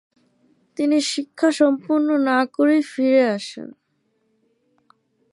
তিনি 0.77 0.97
শিক্ষা 1.01 1.49
সম্পন্ন 1.51 2.07
না 2.19 2.39
করেই 2.53 2.81
ফিরে 2.81 3.23
আসেন। 3.35 3.69